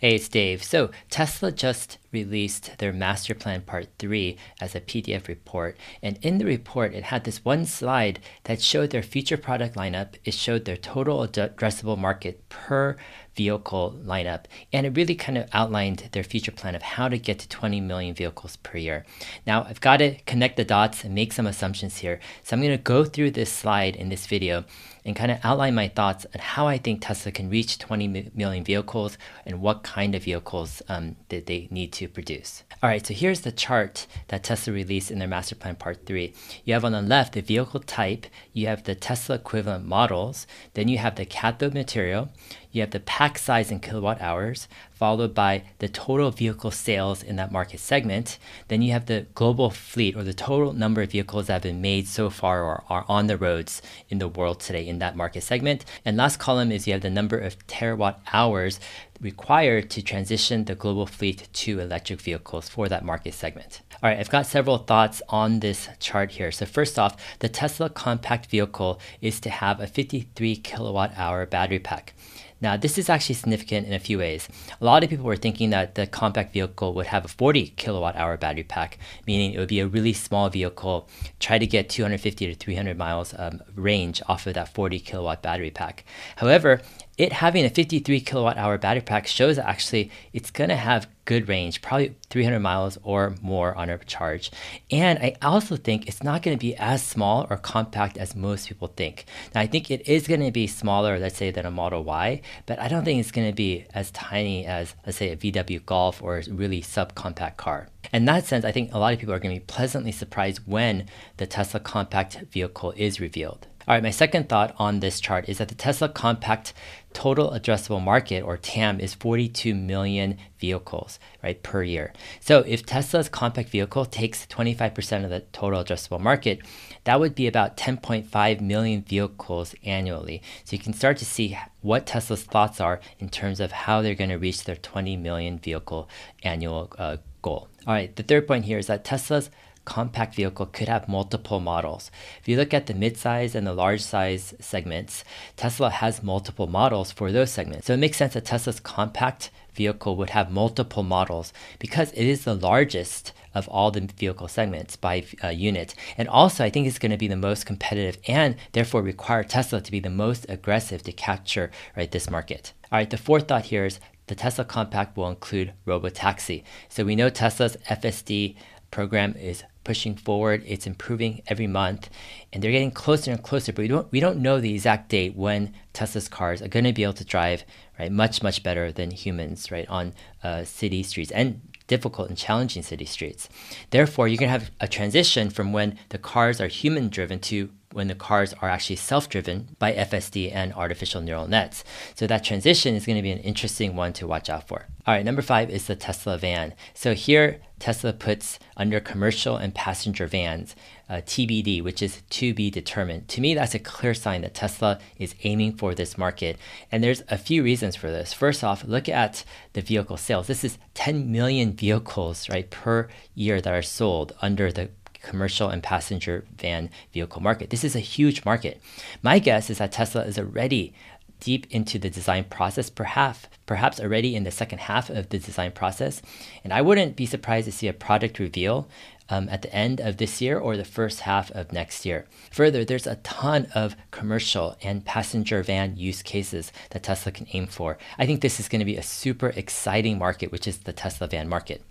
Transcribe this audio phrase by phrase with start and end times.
[0.00, 0.62] Hey, it's Dave.
[0.62, 5.76] So, Tesla just released their master plan part 3 as a PDF report.
[6.00, 10.14] And in the report, it had this one slide that showed their future product lineup.
[10.24, 12.96] It showed their total addressable market per
[13.34, 14.44] vehicle lineup.
[14.72, 17.80] And it really kind of outlined their future plan of how to get to 20
[17.80, 19.04] million vehicles per year.
[19.48, 22.20] Now, I've got to connect the dots and make some assumptions here.
[22.44, 24.64] So, I'm going to go through this slide in this video
[25.08, 28.62] and kind of outline my thoughts on how I think Tesla can reach 20 million
[28.62, 29.16] vehicles
[29.46, 32.62] and what kind of vehicles um, that they need to produce.
[32.82, 36.34] All right, so here's the chart that Tesla released in their master plan part three.
[36.66, 40.88] You have on the left the vehicle type, you have the Tesla equivalent models, then
[40.88, 42.28] you have the cathode material,
[42.70, 47.36] you have the pack size in kilowatt hours, followed by the total vehicle sales in
[47.36, 48.38] that market segment.
[48.66, 51.80] Then you have the global fleet or the total number of vehicles that have been
[51.80, 55.42] made so far or are on the roads in the world today in that market
[55.42, 55.84] segment.
[56.04, 58.80] And last column is you have the number of terawatt hours
[59.20, 63.80] required to transition the global fleet to electric vehicles for that market segment.
[64.00, 66.52] All right, I've got several thoughts on this chart here.
[66.52, 71.80] So first off, the Tesla compact vehicle is to have a 53 kilowatt hour battery
[71.80, 72.14] pack.
[72.60, 74.48] Now, this is actually significant in a few ways.
[74.80, 78.16] A lot of people were thinking that the compact vehicle would have a 40 kilowatt
[78.16, 82.46] hour battery pack, meaning it would be a really small vehicle, try to get 250
[82.46, 86.04] to 300 miles um, range off of that 40 kilowatt battery pack.
[86.36, 86.80] However,
[87.18, 91.08] it having a 53 kilowatt hour battery pack shows that actually it's going to have
[91.24, 94.50] good range, probably 300 miles or more on a charge.
[94.90, 98.68] And I also think it's not going to be as small or compact as most
[98.68, 99.26] people think.
[99.54, 102.40] Now, I think it is going to be smaller, let's say, than a Model Y,
[102.64, 105.84] but I don't think it's going to be as tiny as, let's say, a VW
[105.84, 107.88] Golf or a really subcompact car.
[108.12, 110.60] In that sense, I think a lot of people are going to be pleasantly surprised
[110.66, 113.66] when the Tesla compact vehicle is revealed.
[113.88, 116.74] All right, my second thought on this chart is that the Tesla compact
[117.14, 122.12] total addressable market or TAM is 42 million vehicles, right, per year.
[122.38, 126.60] So if Tesla's compact vehicle takes 25% of the total addressable market,
[127.04, 130.42] that would be about 10.5 million vehicles annually.
[130.64, 134.14] So you can start to see what Tesla's thoughts are in terms of how they're
[134.14, 136.10] going to reach their 20 million vehicle
[136.42, 137.68] annual uh, goal.
[137.86, 139.48] All right, the third point here is that Tesla's
[139.88, 142.10] compact vehicle could have multiple models.
[142.40, 145.24] If you look at the midsize and the large size segments,
[145.56, 147.86] Tesla has multiple models for those segments.
[147.86, 152.44] So it makes sense that Tesla's compact vehicle would have multiple models because it is
[152.44, 155.94] the largest of all the vehicle segments by uh, unit.
[156.18, 159.80] And also, I think it's going to be the most competitive and therefore require Tesla
[159.80, 162.74] to be the most aggressive to capture right this market.
[162.92, 166.62] All right, the fourth thought here is the Tesla Compact will include robotaxi.
[166.90, 168.54] So we know Tesla's FSD
[168.90, 170.62] program is pushing forward.
[170.66, 172.10] It's improving every month,
[172.52, 173.72] and they're getting closer and closer.
[173.72, 176.92] But we don't we don't know the exact date when Tesla's cars are going to
[176.92, 177.64] be able to drive
[177.98, 180.12] right much much better than humans right on
[180.44, 183.48] uh, city streets and difficult and challenging city streets.
[183.88, 187.70] Therefore, you're going to have a transition from when the cars are human driven to
[187.92, 191.82] when the cars are actually self driven by FSD and artificial neural nets.
[192.14, 194.80] So that transition is going to be an interesting one to watch out for.
[195.06, 196.74] All right, number five is the Tesla van.
[196.92, 200.74] So here, Tesla puts under commercial and passenger vans
[201.08, 203.28] uh, TBD, which is to be determined.
[203.28, 206.58] To me, that's a clear sign that Tesla is aiming for this market.
[206.92, 208.32] And there's a few reasons for this.
[208.32, 210.46] First off, look at the vehicle sales.
[210.46, 214.90] This is 10 million vehicles, right, per year that are sold under the
[215.22, 217.70] commercial and passenger van vehicle market.
[217.70, 218.80] This is a huge market.
[219.22, 220.94] My guess is that Tesla is already
[221.40, 225.70] deep into the design process, perhaps perhaps already in the second half of the design
[225.70, 226.22] process.
[226.64, 228.88] And I wouldn't be surprised to see a product reveal
[229.28, 232.26] um, at the end of this year or the first half of next year.
[232.50, 237.66] Further, there's a ton of commercial and passenger van use cases that Tesla can aim
[237.66, 237.98] for.
[238.18, 241.28] I think this is going to be a super exciting market, which is the Tesla
[241.28, 241.82] van market.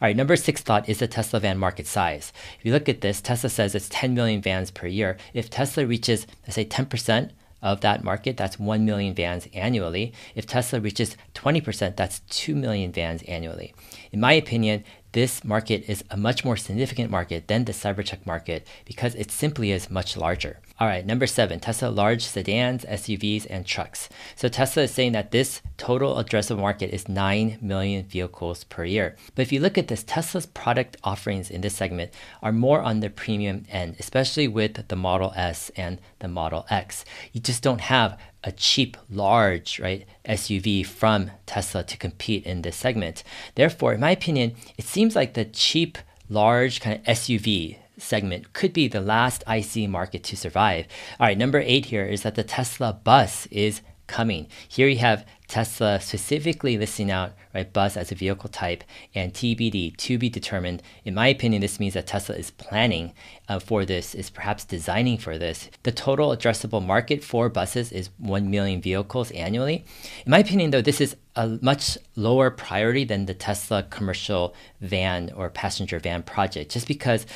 [0.00, 2.32] All right, number six thought is the Tesla van market size.
[2.58, 5.18] If you look at this, Tesla says it's 10 million vans per year.
[5.34, 7.30] If Tesla reaches, let's say, 10%
[7.72, 10.12] of that market, that's 1 million vans annually.
[10.34, 13.74] If Tesla reaches 20%, that's 2 million vans annually.
[14.12, 14.84] In my opinion,
[15.16, 19.70] this market is a much more significant market than the Cybertruck market because it simply
[19.70, 20.60] is much larger.
[20.78, 24.10] All right, number seven, Tesla large sedans, SUVs, and trucks.
[24.34, 29.16] So Tesla is saying that this total addressable market is 9 million vehicles per year.
[29.34, 33.00] But if you look at this, Tesla's product offerings in this segment are more on
[33.00, 37.06] the premium end, especially with the Model S and the Model X.
[37.32, 42.76] You just don't have a cheap, large, right, SUV from Tesla to compete in this
[42.76, 43.24] segment.
[43.56, 45.98] Therefore, in my opinion, it seems like the cheap,
[46.30, 50.86] large kind of SUV segment could be the last IC market to survive.
[51.18, 54.46] All right, number eight here is that the Tesla bus is coming.
[54.68, 58.82] Here you have Tesla specifically listing out right bus as a vehicle type
[59.14, 60.82] and TBD to be determined.
[61.04, 63.12] In my opinion, this means that Tesla is planning
[63.48, 65.70] uh, for this, is perhaps designing for this.
[65.84, 69.84] The total addressable market for buses is 1 million vehicles annually.
[70.24, 75.30] In my opinion, though, this is a much lower priority than the Tesla commercial van
[75.36, 77.26] or passenger van project, just because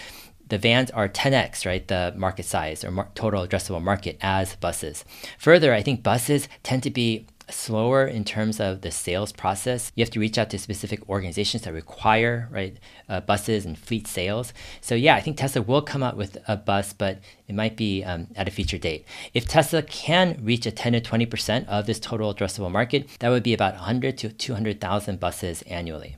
[0.50, 5.04] the vans are 10x, right, the market size or mar- total addressable market as buses.
[5.38, 9.92] Further, I think buses tend to be slower in terms of the sales process.
[9.94, 12.76] You have to reach out to specific organizations that require right
[13.08, 14.52] uh, buses and fleet sales.
[14.80, 17.18] So yeah, I think Tesla will come out with a bus, but
[17.48, 19.04] it might be um, at a future date.
[19.34, 23.30] If Tesla can reach a 10 to 20 percent of this total addressable market, that
[23.30, 26.16] would be about 100 to 200,000 buses annually.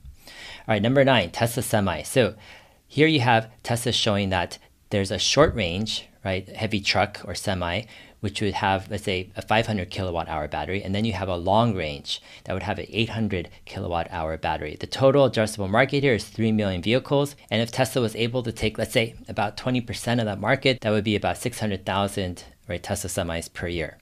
[0.69, 2.03] All right, number nine, Tesla Semi.
[2.03, 2.35] So
[2.93, 4.59] here you have Tesla showing that
[4.91, 7.85] there's a short range, right, heavy truck or semi,
[8.21, 11.37] which would have, let's say, a 500 kilowatt hour battery, and then you have a
[11.37, 14.77] long range that would have an 800 kilowatt hour battery.
[14.79, 18.53] The total addressable market here is 3 million vehicles, and if Tesla was able to
[18.53, 23.09] take, let's say, about 20% of that market, that would be about 600,000 right, Tesla
[23.09, 23.97] semis per year.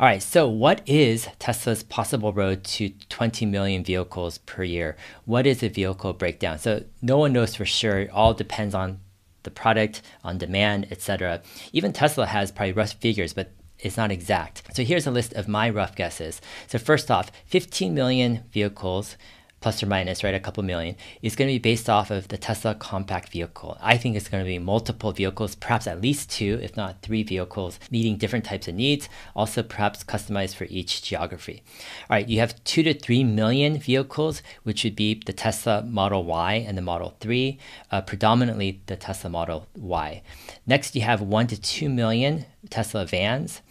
[0.00, 4.96] All right, so what is Tesla's possible road to 20 million vehicles per year?
[5.24, 6.58] What is a vehicle breakdown?
[6.58, 8.00] So no one knows for sure.
[8.00, 8.98] It all depends on
[9.44, 11.42] the product, on demand, etc.
[11.72, 14.62] Even Tesla has probably rough figures, but it's not exact.
[14.74, 16.40] So here's a list of my rough guesses.
[16.66, 19.16] So first off, 15 million vehicles
[19.64, 22.36] plus or minus, right, a couple million, is going to be based off of the
[22.36, 23.78] Tesla compact vehicle.
[23.80, 27.22] I think it's going to be multiple vehicles, perhaps at least two, if not three
[27.22, 31.62] vehicles, meeting different types of needs, also perhaps customized for each geography.
[32.10, 36.24] All right, you have two to three million vehicles, which would be the Tesla Model
[36.24, 37.58] Y and the Model 3,
[37.90, 40.20] uh, predominantly the Tesla Model Y.
[40.66, 43.62] Next, you have one to two million Tesla vans.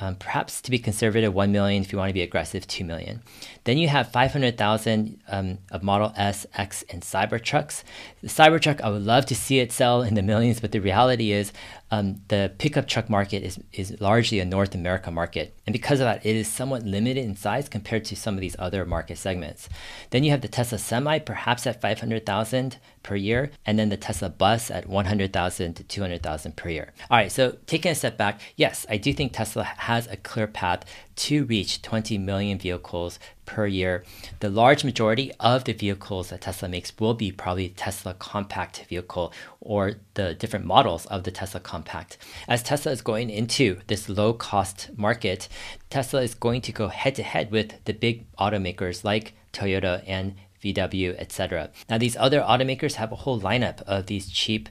[0.00, 1.82] Um, perhaps to be conservative, 1 million.
[1.82, 3.22] If you want to be aggressive, 2 million.
[3.64, 7.82] Then you have 500,000 um, of Model S, X, and Cybertrucks.
[8.22, 11.32] The Cybertruck, I would love to see it sell in the millions, but the reality
[11.32, 11.52] is
[11.90, 15.54] um, the pickup truck market is, is largely a North America market.
[15.66, 18.56] And because of that, it is somewhat limited in size compared to some of these
[18.58, 19.68] other market segments.
[20.10, 24.28] Then you have the Tesla Semi, perhaps at 500,000 per year, and then the Tesla
[24.28, 26.92] Bus at 100,000 to 200,000 per year.
[27.10, 30.46] All right, so taking a step back, yes, I do think Tesla has a clear
[30.46, 30.84] path
[31.20, 34.04] to reach 20 million vehicles per year.
[34.40, 39.30] The large majority of the vehicles that Tesla makes will be probably Tesla compact vehicle
[39.60, 42.16] or the different models of the Tesla compact.
[42.48, 45.46] As Tesla is going into this low cost market,
[45.90, 50.36] Tesla is going to go head to head with the big automakers like Toyota and
[50.62, 51.70] VW, etc.
[51.88, 54.68] Now, these other automakers have a whole lineup of these cheap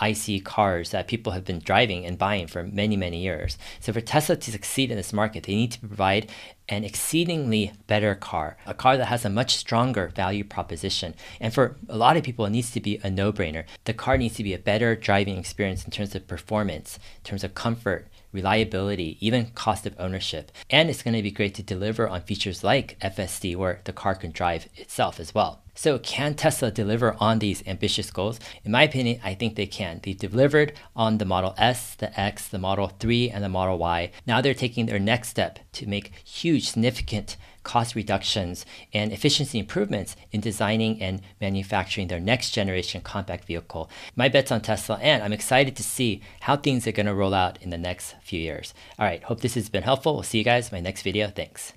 [0.00, 3.58] IC cars that people have been driving and buying for many, many years.
[3.80, 6.30] So for Tesla to succeed in this market, they need to provide
[6.68, 11.14] an exceedingly better car, a car that has a much stronger value proposition.
[11.40, 13.64] And for a lot of people, it needs to be a no brainer.
[13.84, 17.44] The car needs to be a better driving experience in terms of performance, in terms
[17.44, 20.52] of comfort, reliability, even cost of ownership.
[20.70, 24.14] And it's going to be great to deliver on features like FSD, where the car
[24.14, 25.62] can drive itself as well.
[25.74, 28.40] So, can Tesla deliver on these ambitious goals?
[28.64, 30.00] In my opinion, I think they can.
[30.02, 34.10] They delivered on the Model S, the X, the Model 3, and the Model Y.
[34.26, 40.16] Now they're taking their next step to make huge, significant cost reductions and efficiency improvements
[40.32, 43.90] in designing and manufacturing their next generation compact vehicle.
[44.16, 47.34] My bet's on Tesla, and I'm excited to see how things are going to roll
[47.34, 48.74] out in the next few years.
[48.98, 50.14] All right, hope this has been helpful.
[50.14, 51.28] We'll see you guys in my next video.
[51.28, 51.72] Thanks.